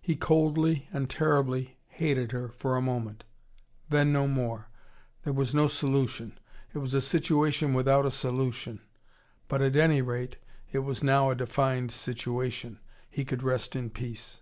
[0.00, 3.24] He coldly and terribly hated her, for a moment.
[3.90, 4.70] Then no more.
[5.22, 6.38] There was no solution.
[6.72, 8.80] It was a situation without a solution.
[9.48, 10.38] But at any rate,
[10.72, 12.80] it was now a defined situation.
[13.10, 14.40] He could rest in peace.